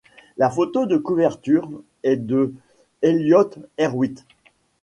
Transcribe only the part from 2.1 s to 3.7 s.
de Elliott